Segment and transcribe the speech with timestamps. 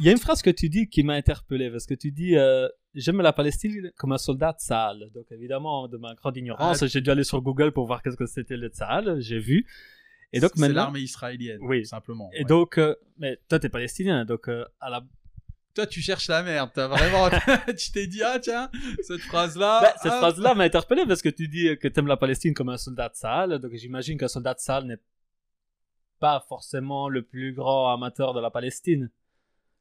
[0.00, 2.36] Il y a une phrase que tu dis qui m'a interpellé parce que tu dis
[2.36, 5.10] euh, j'aime la Palestine comme un soldat sale.
[5.12, 6.86] Donc évidemment de ma grande ignorance, Ah.
[6.86, 9.20] j'ai dû aller sur Google pour voir qu'est-ce que c'était le Tzahal.
[9.20, 9.66] J'ai vu.
[10.32, 11.84] Et donc c'est l'armée israélienne, Oui.
[11.86, 12.30] simplement.
[12.34, 12.44] Et ouais.
[12.44, 15.04] donc, euh, mais toi t'es palestinien, donc euh, à la
[15.74, 16.70] toi, tu cherches la merde.
[16.74, 17.28] T'as vraiment,
[17.78, 18.68] tu t'es dit ah tiens,
[19.02, 19.80] cette phrase-là.
[19.82, 22.52] Bah, cette ah, phrase-là m'a interpellé parce que tu dis que tu aimes la Palestine
[22.52, 23.58] comme un soldat de salle.
[23.60, 24.98] Donc j'imagine qu'un soldat de salle n'est
[26.18, 29.08] pas forcément le plus grand amateur de la Palestine.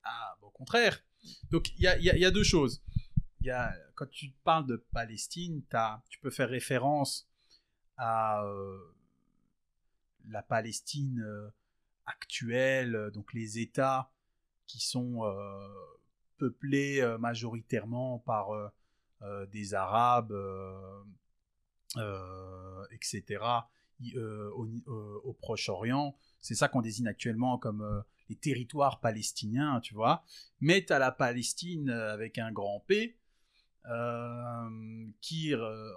[0.07, 1.03] Ah, bah, au contraire.
[1.51, 2.81] Donc, il y a, deux choses.
[3.95, 5.63] Quand tu parles de Palestine,
[6.09, 7.29] tu peux faire référence
[7.97, 8.77] à euh,
[10.29, 11.49] la Palestine euh,
[12.05, 14.11] actuelle, euh, donc les États
[14.67, 15.21] qui sont
[16.37, 18.49] peuplés majoritairement par
[19.49, 20.33] des Arabes,
[22.91, 23.45] etc.,
[24.13, 26.17] au, Proche-Orient.
[26.41, 30.23] C'est ça qu'on désigne actuellement comme les territoires palestiniens, tu vois.
[30.59, 33.17] Mais tu as la Palestine euh, avec un grand P
[33.89, 35.53] euh, qui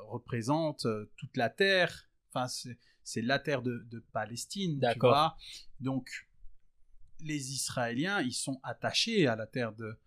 [0.09, 2.09] représente euh, toute la terre.
[2.33, 2.79] Enfin, c'est-
[3.23, 5.11] la terre de, de Palestine, tu D'accord.
[5.11, 5.37] vois.
[5.81, 6.09] Donc,
[7.21, 9.99] les Israéliens, ils sont attachés à la terre de,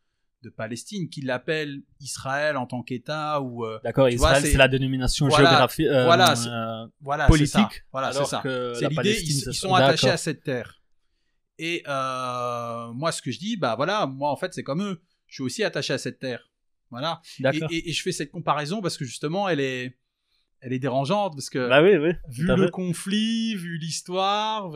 [0.43, 5.27] de Palestine, qu'ils l'appellent Israël en tant qu'État ou euh, D'accord, Israël c'est- la dénomination
[5.27, 7.49] Voilà, géographique, euh, voilà, euh, voilà, politique.
[7.53, 7.69] c'est ça.
[7.91, 8.41] Voilà, c'est ça.
[8.43, 10.81] C'est l'idée, ils, sont attachés à cette terre.
[11.59, 15.01] Et euh, moi, ce que je dis, bah voilà, moi en fait, c'est comme eux.
[15.27, 16.49] Je suis aussi attaché à cette terre.
[16.89, 17.21] Voilà.
[17.69, 19.97] Et, et- et je fais cette comparaison parce que justement, elle est,
[20.61, 22.11] elle est dérangeante parce que Bah oui, oui.
[22.29, 22.71] vu le fait.
[22.71, 24.71] conflit, vu l'histoire,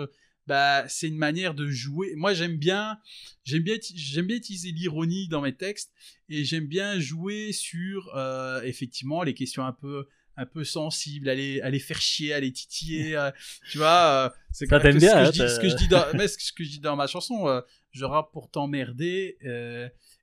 [0.47, 2.13] bah c'est une manière de jouer.
[2.15, 2.97] Moi, j'aime bien,
[3.43, 5.93] j'aime bien, j'aime bien utiliser l'ironie dans mes textes
[6.29, 10.07] et j'aime bien jouer sur euh, effectivement les questions un peu
[10.39, 13.31] un peu sensibles, aller aller faire chier, aller titiller, euh,
[13.69, 14.27] tu vois.
[14.27, 16.27] euh, c'est que bien, ce que, hein, je dis, ce que je dis dans, mais
[16.27, 17.61] ce que je dis dans ma chanson,
[17.91, 19.37] je rappe pour t'emmerder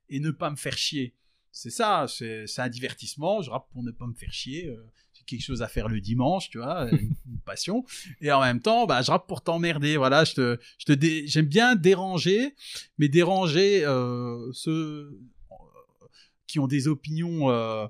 [0.09, 1.15] et ne pas me faire chier.
[1.51, 3.41] C'est ça, c'est c'est un divertissement.
[3.41, 4.75] Je rappe pour ne pas me faire chier.
[5.25, 7.85] Quelque chose à faire le dimanche, tu vois, une, passion.
[8.21, 9.97] Et en même temps, bah, je rappe pour t'emmerder.
[9.97, 12.55] Voilà, je te, je te j'aime bien déranger,
[12.97, 15.19] mais déranger euh, ceux
[15.51, 16.07] euh,
[16.47, 17.87] qui ont des opinions euh,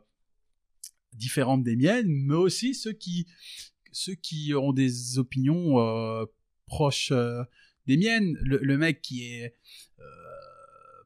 [1.13, 3.27] différentes des miennes, mais aussi ceux qui,
[3.91, 6.27] ceux qui ont des opinions
[6.65, 7.13] proches
[7.85, 8.37] des miennes.
[8.41, 9.55] Le, mec qui est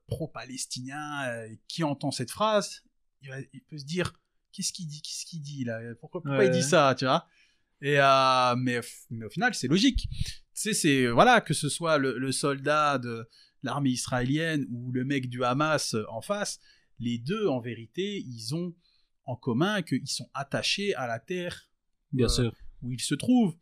[0.07, 2.83] pro-palestinien, qui entend cette phrase,
[3.21, 4.13] il peut se dire
[4.51, 6.47] qu'est-ce qu'il dit, qu'est-ce qu'il dit là, pourquoi, pourquoi Ouais.
[6.47, 7.25] il dit ça, tu vois?
[7.81, 8.79] Et euh, mais,
[9.09, 10.07] mais au final, c'est logique.
[10.11, 13.27] Tu sais, c'est voilà que ce soit le, le soldat de
[13.63, 16.59] l'armée israélienne ou le mec du Hamas euh, en face,
[16.99, 18.75] les deux en vérité, ils ont
[19.25, 21.69] en commun qu'ils sont attachés à la terre
[22.11, 22.55] Bien euh, sûr.
[22.81, 23.55] où il se trouve.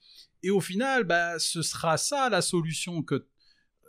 [0.43, 3.27] Et au final, bah, ce sera ça la solution que euh,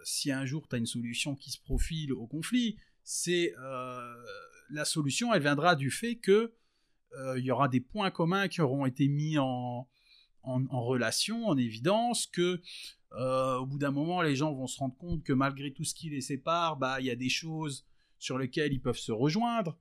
[0.05, 4.15] si un jour tu as une solution qui se profile au conflit, c'est euh,
[4.71, 6.53] la solution, elle viendra du fait que
[7.37, 9.89] il y aura des points communs qui auront été mis en,
[10.43, 12.61] en, en relation, en évidence, que
[13.13, 15.95] euh, au bout d'un moment, les gens vont se rendre compte que malgré tout ce
[15.95, 17.87] qui les sépare, bah il y a des choses
[18.19, 19.79] sur lesquelles ils peuvent se rejoindre.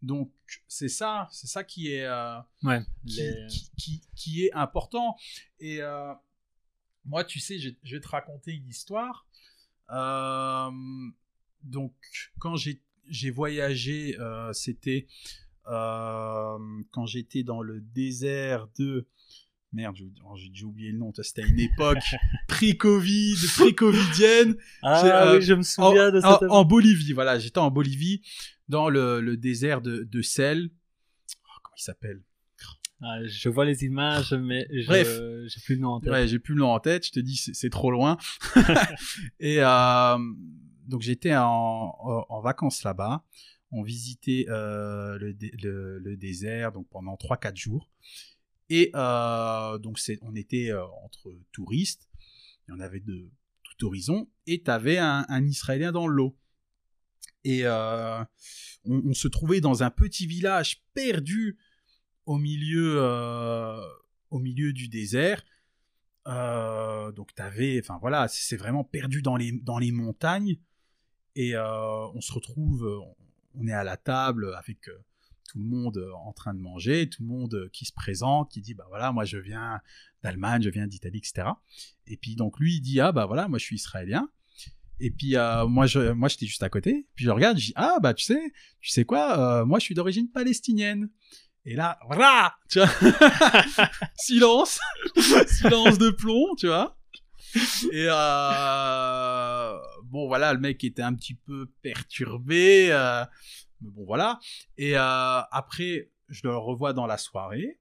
[0.00, 0.32] Donc
[0.68, 2.80] c'est ça, c'est ça qui est euh, Ouais.
[3.06, 5.16] qui, les- qui- qui- qui est important.
[5.60, 6.12] Et euh,
[7.04, 9.26] moi, tu sais, je, je vais te raconter une histoire.
[9.90, 10.70] Euh,
[11.62, 11.94] donc,
[12.38, 19.06] quand j'ai j'ai voyagé, euh, c'était euh, quand j'étais dans le désert de...
[19.72, 21.12] Merde, j'ai oh, déjà oublié le nom.
[21.22, 22.04] C'était une époque
[22.48, 26.50] pré-Covid, pré-covidienne Ah c'est, euh, oui, je me souviens en, de cette.
[26.50, 28.20] en Bolivie, voilà, j'étais en Bolivie,
[28.68, 30.68] dans le, le désert de, de sel.
[30.68, 32.20] Oh, comment il s'appelle?
[33.00, 35.46] Ah, je vois les images, mais je...
[35.48, 36.12] J'ai plus le nom en tête.
[36.12, 38.16] Ouais, j'ai plus le nom en tête, je te dis, c'est c'est trop loin.
[39.40, 40.18] et euh,
[40.86, 43.24] donc j'étais en vacances là-bas.
[43.72, 47.90] On visitait euh, le, le, désert donc pendant 3-4 jours.
[48.68, 52.08] Et euh, donc on était euh, entre touristes,
[52.66, 53.30] il y en avait de
[53.62, 56.36] tout horizon, et tu avais un, Israélien dans l'eau.
[57.44, 61.58] Et on, se trouvait dans un petit village perdu
[62.24, 63.00] au milieu,
[64.30, 65.42] au milieu du désert.
[66.26, 70.58] Donc t'avais, enfin voilà, c'est vraiment perdu dans les dans les montagnes
[71.34, 73.02] et on se retrouve,
[73.54, 75.04] on est à la table avec euh,
[75.48, 78.50] tout le monde euh, en train de manger, tout le monde euh, qui se présente,
[78.50, 79.80] qui dit bah voilà, moi je viens
[80.22, 81.48] d'Allemagne, je viens d'Italie, etc.
[82.06, 84.28] Et puis donc lui il dit ah bah voilà, moi je suis israélien.
[85.00, 85.34] Et puis
[85.68, 87.08] moi je moi j'étais juste à côté.
[87.16, 89.94] Puis je regarde, je dis ah bah tu sais, tu sais quoi, moi je suis
[89.94, 91.08] d'origine palestinienne.
[91.64, 92.88] Et là, voilà, tu vois,
[94.16, 94.80] silence,
[95.46, 96.96] silence de plomb, tu vois.
[97.92, 98.06] Et
[100.12, 102.88] bon, voilà, le mec était un petit peu perturbé.
[103.80, 104.38] mais bon, voilà.
[104.76, 107.80] Et après, je le revois dans la soirée.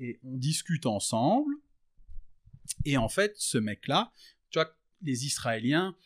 [0.00, 1.54] Et on discute ensemble.
[2.84, 4.12] Et en fait, ce mec-là,
[4.50, 5.96] tu vois, les Israéliens,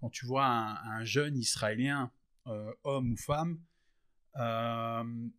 [0.00, 2.10] quand tu vois un, jeune Israélien,
[2.84, 3.60] homme ou femme,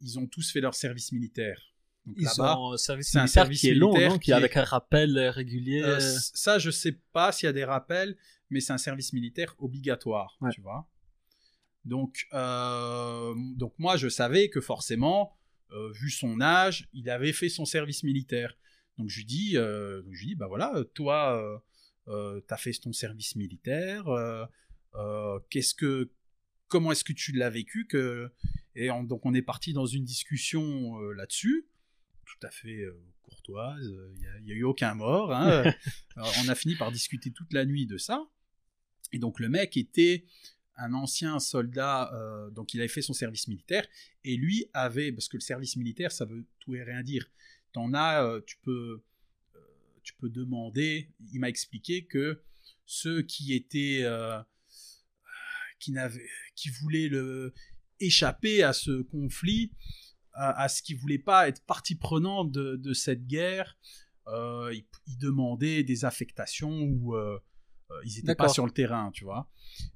[0.01, 1.72] ils ont tous fait leur service militaire.
[2.17, 4.63] Ils ont un service militaire un service qui est long, non qui, est avec un
[4.63, 5.81] rappel régulier.
[5.83, 8.17] Euh, ça, je sais pas s'il y a des rappels,
[8.49, 10.89] mais c'est un service militaire obligatoire, tu vois.
[11.85, 15.37] Donc, euh, donc moi, je savais que forcément,
[15.71, 18.57] euh, vu son âge, il avait fait son service militaire.
[18.97, 21.63] Donc je lui dis, je lui dis, bah voilà, toi,
[22.07, 22.13] tu
[22.49, 24.05] as fait ton service militaire.
[25.49, 26.11] Qu'est-ce que,
[26.67, 28.29] comment est-ce que tu l'as vécu que
[28.75, 31.67] et donc on est parti dans une discussion là-dessus
[32.25, 33.93] tout à fait euh, courtoise.
[34.39, 35.33] Il n'y a, eu aucun mort.
[35.33, 35.63] Hein.
[36.15, 38.27] on a fini par discuter toute la nuit de ça.
[39.11, 40.25] Et donc le mec était
[40.75, 43.85] un ancien soldat, euh, donc il avait fait son service militaire,
[44.23, 47.29] et lui avait, parce que le service militaire, ça veut tout et rien dire.
[47.73, 49.03] T'en as, euh, tu peux,
[50.01, 51.09] tu peux demander.
[51.31, 52.41] Il m'a expliqué que
[52.85, 54.03] ceux qui étaient,
[55.79, 57.53] qui n'avaient, qui voulaient le
[57.99, 59.71] échapper à ce conflit,
[60.33, 63.77] à, ce qu'il voulait pas être partie prenante de, cette guerre.
[64.27, 67.37] Euh, il, demandait des affectations où euh,
[67.91, 69.49] euh, ils n'étaient pas sur le terrain, tu vois.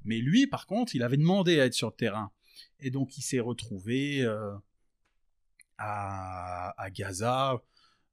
[0.04, 2.32] Mais lui, par contre, il avait demandé à être sur le terrain.
[2.80, 4.26] Et donc, il s'est retrouvé
[5.78, 7.62] à, à, Gaza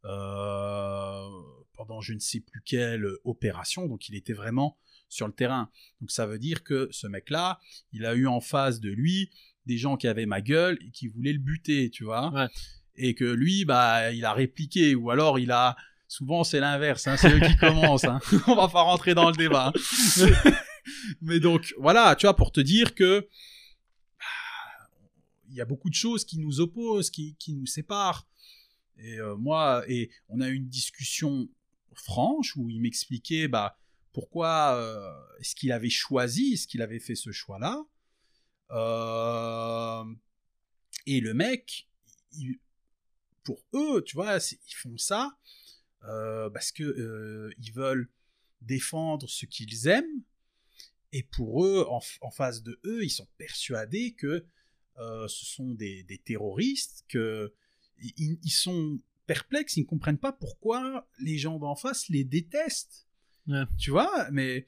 [0.02, 3.86] pendant je ne sais plus quelle opération.
[3.86, 4.78] Donc, il était vraiment
[5.08, 5.70] sur le terrain.
[6.00, 7.60] Donc, ça veut dire que ce mec-là,
[7.92, 9.30] il a eu en face de lui
[9.66, 12.48] des gens qui avaient ma gueule et qui voulaient le buter, tu vois.
[12.96, 15.76] Et que lui, bah, il a répliqué, ou alors il a.
[16.06, 18.04] Souvent, c'est l'inverse, hein, c'est eux qui commencent.
[18.04, 18.20] Hein.
[18.46, 19.72] On va pas rentrer dans le débat.
[21.22, 23.26] Mais donc, voilà, tu vois, pour te dire que
[24.18, 24.88] bah,
[25.48, 28.28] il y a beaucoup de choses qui nous opposent, qui, qui nous séparent.
[28.98, 31.48] Et euh, moi, et on a eu une discussion
[31.94, 33.76] franche où il m'expliquait bah,
[34.12, 37.84] pourquoi euh, est-ce qu'il avait choisi, est-ce qu'il avait fait ce choix-là.
[38.70, 40.04] Euh,
[41.06, 41.88] et le mec,
[43.42, 45.36] pour eux, tu vois, ils font ça
[46.04, 48.08] euh, parce que euh, ils veulent
[48.62, 50.22] défendre ce qu'ils aiment.
[51.12, 54.44] Et pour eux, en, face de eux, ils sont persuadés que
[54.96, 57.54] ce sont des, terroristes, que
[57.98, 63.06] ils, sont perplexes, ils ne comprennent pas pourquoi les gens d'en face les détestent.
[63.78, 64.66] Tu vois, mais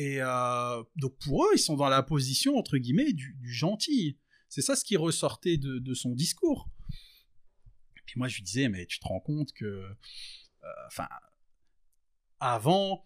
[0.00, 4.18] et euh, donc pour eux, ils sont dans la position, entre guillemets, du, gentil.
[4.48, 6.70] C'est ça ce qui ressortait de, son discours.
[7.98, 9.92] Et puis moi, je lui disais, mais tu te rends compte que, euh,
[10.86, 11.06] enfin,
[12.38, 13.04] avant,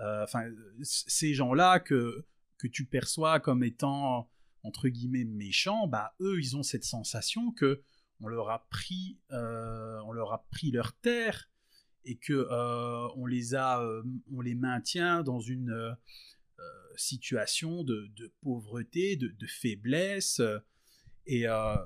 [0.00, 0.44] euh, enfin,
[0.82, 2.26] ces gens-là que,
[2.58, 4.30] que tu perçois comme étant,
[4.64, 7.82] entre guillemets, méchants, bah, eux, ils ont cette sensation que
[8.20, 11.48] on leur a pris, on leur a pris leur terre
[12.04, 12.46] et que
[13.16, 13.82] on les a,
[14.30, 15.96] on les maintient dans une
[16.96, 20.40] situation de, pauvreté, de, faiblesse.
[20.40, 20.58] Euh,
[21.26, 21.76] et euh,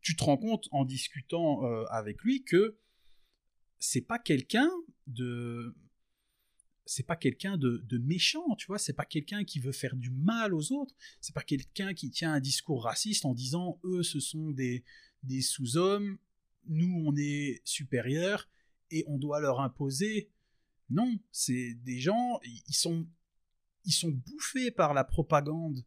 [0.00, 2.76] tu te rends compte en discutant euh, avec lui que
[3.78, 4.70] c'est pas quelqu'un
[5.06, 5.74] de
[6.86, 10.52] c'est pas quelqu'un de, méchant, tu vois, c'est pas quelqu'un qui veut faire du mal
[10.52, 14.50] aux autres, c'est pas quelqu'un qui tient un discours raciste en disant eux ce sont
[14.50, 14.82] des,
[15.22, 16.18] des sous-hommes,
[16.66, 18.48] nous on est supérieurs
[18.90, 20.30] et on doit leur imposer.
[20.88, 23.06] Non, c'est des gens, ils sont
[23.84, 25.84] ils sont bouffés par la propagande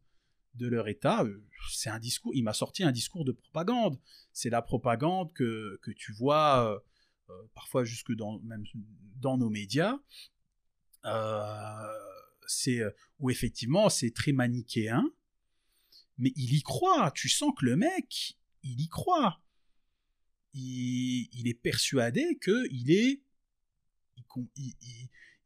[0.56, 1.24] de leur État.
[1.24, 4.00] Euh, c'est un discours, il m'a sorti un discours de propagande.
[4.32, 6.80] C'est la propagande que, que tu vois euh,
[7.30, 8.64] euh, parfois jusque dans, même
[9.20, 10.00] dans nos médias.
[12.48, 12.82] c'est
[13.20, 15.10] où effectivement c'est très manichéen,
[16.18, 17.12] mais il y croit.
[17.12, 19.42] Tu sens que le mec, il y croit.
[20.54, 23.24] Il, il est persuadé que il est,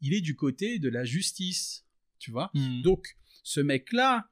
[0.02, 1.87] il, est du côté de la justice
[2.20, 2.52] tu vois.
[2.54, 2.82] Hmm.
[2.82, 4.30] Donc, ce mec-là,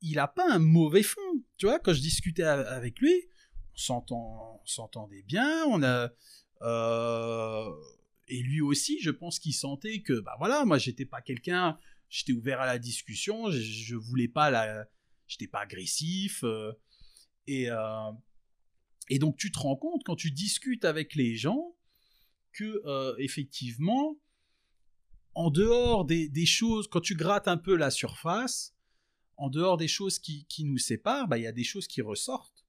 [0.00, 1.78] il a pas un mauvais fond, tu vois.
[1.78, 3.12] Quand je discutais avec lui,
[3.90, 6.10] on s'entendait bien, on a.
[6.62, 7.70] Euh,
[8.28, 11.78] et lui aussi, je pense qu'il sentait que, bah voilà, moi, j'étais pas quelqu'un,
[12.08, 14.86] j'étais ouvert à la discussion, je, je voulais pas la.
[15.26, 16.42] J'étais pas agressif.
[16.42, 16.72] Euh,
[17.46, 18.12] et, euh,
[19.10, 21.74] et donc, tu te rends compte quand tu discutes avec les gens
[22.52, 24.18] que, effectivement,
[25.38, 28.74] en dehors des, choses, quand tu grattes un peu la surface,
[29.36, 32.66] en dehors des choses qui, nous séparent, bah, il y a des choses qui ressortent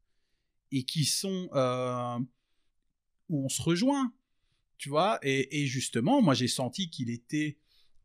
[0.72, 2.20] et qui sont euh,
[3.28, 4.14] où on se rejoint,
[4.78, 5.18] tu vois?
[5.24, 7.58] Et, justement, moi j'ai senti qu'il était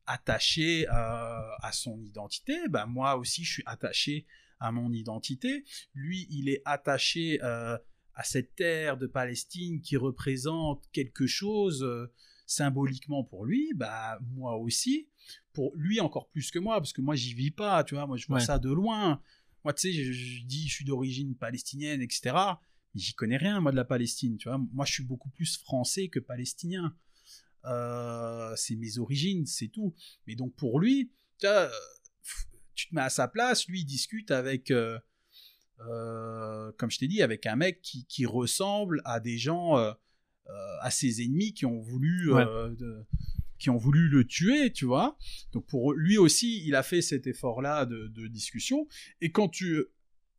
[0.06, 2.56] attaché à son identité.
[2.71, 4.25] Ben, moi aussi, je suis attaché
[4.61, 5.66] à mon identité.
[5.92, 11.87] Lui, il est attaché à cette terre de Palestine qui représente quelque chose
[12.46, 13.72] symboliquement pour lui.
[13.74, 15.08] Bah, moi aussi.
[15.52, 18.06] Pour lui encore plus que moi, parce que moi, j'y vis pas, tu vois.
[18.06, 19.22] Moi, je vois ça de loin.
[19.64, 22.34] Moi, tu sais, je, dis, je suis d'origine palestinienne, etc.
[22.94, 24.58] Mais j'y connais rien, moi, de la Palestine, tu vois.
[24.72, 26.94] Moi, je suis beaucoup plus français que palestinien.
[27.64, 29.94] Euh, c'est mes origines, c'est tout.
[30.26, 31.46] Mais donc, pour lui, tu,
[32.74, 34.70] tu te mets à sa place, lui, il discute avec...
[34.70, 34.98] Euh,
[35.80, 39.76] euh, comme je t'ai dit, avec un mec qui, qui, ressemble à des gens,
[40.80, 42.30] à ses ennemis qui ont voulu
[43.58, 45.16] qui ont voulu le tuer, tu vois.
[45.52, 48.86] Donc pour lui aussi, il a fait cet effort-là de, discussion.
[49.20, 49.84] Et quand tu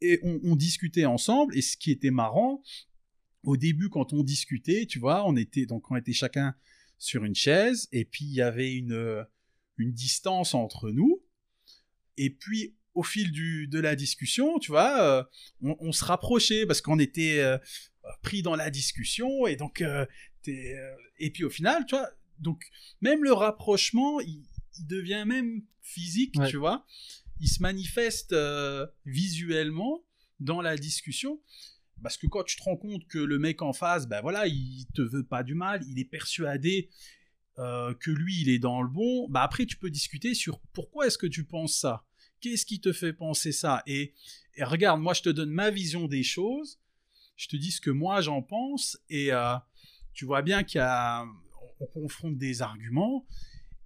[0.02, 2.62] et on, discutait ensemble, et ce qui était marrant,
[3.44, 6.54] au début quand on discutait, tu vois, on était donc on était chacun
[6.98, 9.26] sur une chaise, et puis il y avait une
[9.78, 11.24] une distance entre nous.
[12.18, 15.24] Et puis au fil du, de la discussion, tu vois, euh,
[15.62, 17.58] on, se rapprochait parce qu'on était euh,
[18.22, 20.06] pris dans la discussion et donc euh,
[20.48, 22.10] et puis au final, tu vois,
[22.40, 22.64] donc
[23.02, 24.44] même le rapprochement, il,
[24.88, 26.86] devient même physique, tu vois.
[27.40, 30.04] Il se manifeste euh, visuellement
[30.42, 31.40] dans la discussion.
[32.04, 34.86] Parce que quand tu te rends compte que le mec en face, ben voilà, il
[34.94, 36.90] te veut pas du mal, il est persuadé
[37.58, 41.08] euh, que lui, il est dans le bon, bah après, tu peux discuter sur pourquoi
[41.08, 42.06] est-ce que tu penses ça?
[42.42, 43.82] Qu'est-ce qui te fait penser ça?
[43.88, 44.14] Et,
[44.60, 46.80] regarde, moi, je te donne ma vision des choses,
[47.36, 49.56] je te dis ce que moi, j'en pense, et euh,
[50.14, 51.26] tu vois bien qu'il y a
[51.82, 53.28] on confronte des arguments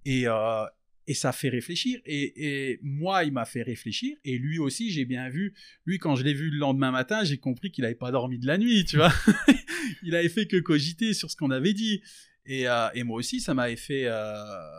[0.04, 0.64] et, euh,
[1.12, 2.00] ça fait réfléchir.
[2.06, 4.16] Et, moi, il m'a fait réfléchir.
[4.24, 5.54] Et lui aussi, j'ai bien vu.
[5.84, 8.46] Lui, quand je l'ai vu le lendemain matin, j'ai compris qu'il n'avait pas dormi de
[8.46, 9.12] la nuit, tu vois.
[10.04, 12.00] il avait fait que cogiter sur ce qu'on avait dit.
[12.46, 14.08] Et, euh, moi aussi, ça m'avait fait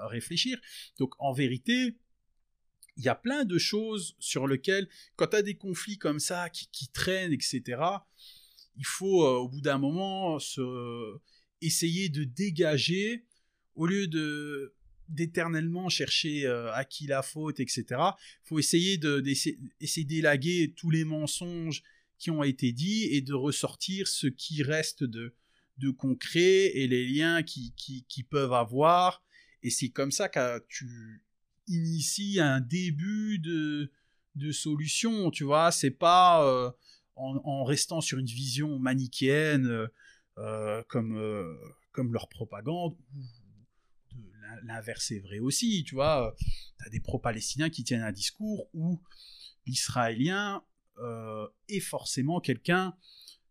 [0.08, 0.58] réfléchir.
[1.00, 1.98] Donc, en vérité,
[2.96, 4.88] il y a plein de choses sur lesquelles,
[5.18, 7.76] quand tu as des conflits comme ça qui traînent, etc.,
[8.78, 11.18] il faut, au bout d'un moment, se
[11.62, 13.26] essayer de dégager
[13.76, 14.74] au lieu de
[15.12, 17.84] d'éternellement chercher euh, à qui la faute, etc.
[17.90, 21.84] Il faut essayer d'élaguer tous les mensonges
[22.18, 25.36] qui ont été dits et de ressortir ce qui reste de,
[25.80, 29.22] de concret et les liens qui, qui, qui peuvent avoir.
[29.64, 31.24] Et c'est comme ça que tu
[31.68, 33.92] inities un début de,
[34.36, 35.72] de solution, tu vois.
[35.72, 36.72] C'est pas euh,
[37.16, 39.68] en, en, restant sur une vision manichéenne.
[39.68, 39.88] Euh,
[40.38, 41.56] euh, comme, euh,
[41.92, 42.98] comme leur propagande.
[44.64, 46.34] L'inverse est vrai aussi, tu vois.
[46.40, 49.02] Tu as des pro-palestiniens qui tiennent un discours où
[49.66, 50.64] l'israélien
[51.00, 52.96] euh, est forcément quelqu'un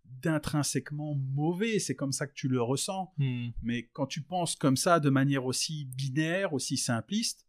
[0.05, 3.13] d'intrinsèquement mauvais, c'est comme ça que tu le ressens.
[3.19, 3.51] Hmm.
[3.63, 7.47] Mais quand tu penses comme ça de manière aussi binaire, aussi simpliste,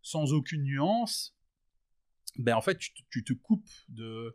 [0.00, 1.36] sans aucune nuance,
[2.36, 2.78] ben en fait
[3.10, 4.34] tu te coupes de,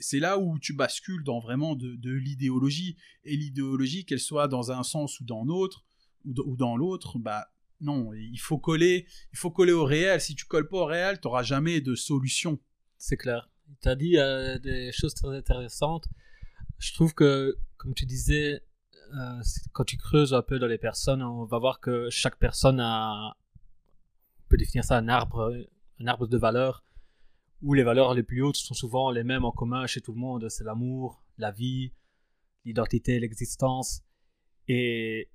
[0.00, 2.96] c'est là où tu bascules dans vraiment de, l'idéologie.
[3.24, 5.84] Et l'idéologie, qu'elle soit dans un sens ou dans l'autre,
[6.24, 7.48] ou, dans l'autre, bah
[7.80, 10.20] non, il faut coller, il faut coller au réel.
[10.20, 12.60] Si tu colles pas au réel, tu n'auras jamais de solution.
[12.98, 13.50] C'est clair.
[13.82, 16.06] Tu as dit euh, des choses très intéressantes.
[16.78, 18.62] Je trouve que, comme tu disais,
[19.14, 19.42] euh,
[19.72, 23.34] quand tu creuses un peu dans les personnes, on va voir que chaque personne a,
[24.44, 25.52] on peut définir ça un arbre,
[26.00, 26.84] un arbre de valeurs
[27.62, 30.18] où les valeurs les plus hautes sont souvent les mêmes en commun chez tout le
[30.18, 30.48] monde.
[30.48, 31.92] C'est l'amour, la vie,
[32.64, 34.02] l'identité, l'existence.
[34.68, 35.28] Et,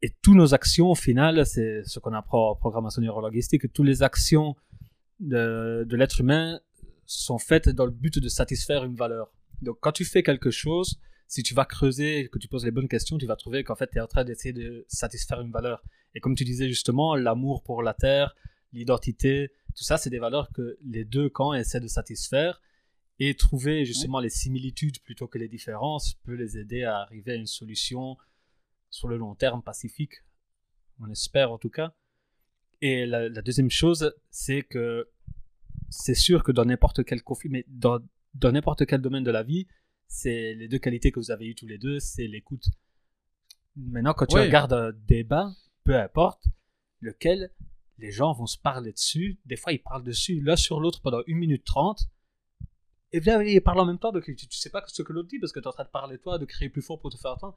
[0.00, 4.02] et toutes nos actions, au final, c'est ce qu'on apprend en programmation neurolinguistique, toutes les
[4.02, 4.56] actions
[5.20, 6.60] de, de l'être humain
[7.06, 9.32] sont faites dans le but de satisfaire une valeur.
[9.60, 12.88] Donc quand tu fais quelque chose, si tu vas creuser, que tu poses les bonnes
[12.88, 15.82] questions, tu vas trouver qu'en fait tu es en train d'essayer de satisfaire une valeur.
[16.14, 18.34] Et comme tu disais justement, l'amour pour la terre,
[18.72, 22.60] l'identité, tout ça, c'est des valeurs que les deux camps essaient de satisfaire
[23.18, 27.34] et trouver justement les similitudes plutôt que les différences peut les aider à arriver à
[27.36, 28.16] une solution
[28.90, 30.14] sur le long terme pacifique.
[31.00, 31.94] On espère en tout cas.
[32.80, 35.08] Et la, deuxième chose, c'est que
[35.88, 38.00] c'est sûr que dans n'importe quel conflit, mais dans,
[38.42, 39.68] n'importe quel domaine de la vie,
[40.08, 42.66] c'est les deux qualités que vous avez eues tous les deux, c'est l'écoute.
[43.76, 45.52] Maintenant, quand tu regardes un débat,
[45.84, 46.44] peu importe
[47.00, 47.52] lequel,
[48.02, 49.38] les gens vont se parler dessus.
[49.46, 52.08] Des fois, ils parlent dessus l'un sur l'autre pendant une minute trente.
[53.12, 55.28] Et bien, ils parlent en même temps, donc tu, ne sais pas ce que l'autre
[55.28, 57.10] dit parce que tu es en train de parler toi, de crier plus fort pour
[57.10, 57.56] te faire entendre.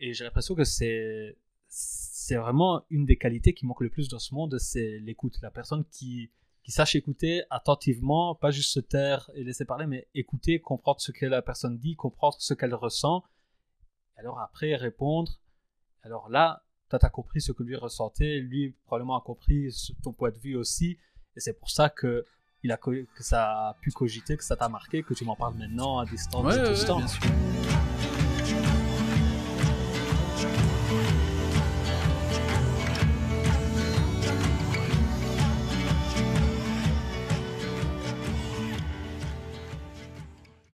[0.00, 4.18] Et j'ai l'impression que c'est c'est vraiment une des qualités qui manque le plus dans
[4.18, 5.38] ce monde, c'est l'écoute.
[5.42, 6.30] La personne qui,
[6.64, 11.12] qui sache écouter attentivement, pas juste se taire et laisser parler, mais écouter, comprendre ce
[11.12, 13.22] que la personne dit, comprendre ce qu'elle ressent.
[14.16, 15.38] Alors après, répondre.
[16.02, 20.12] Alors là, toi, tu as compris ce que lui ressentait, lui probablement a compris ton
[20.12, 20.98] point de vue aussi,
[21.36, 22.24] et c'est pour ça que,
[22.62, 25.54] il a, que ça a pu cogiter, que ça t'a marqué, que tu m'en parles
[25.54, 26.44] maintenant à distance.
[26.44, 27.20] Ouais, ouais, bien sûr.